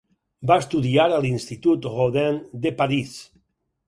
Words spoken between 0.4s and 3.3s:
Va estudiar a l'Institut Rodin de París.